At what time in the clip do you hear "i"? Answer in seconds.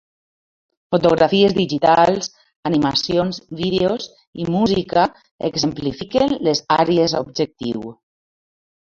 4.43-4.47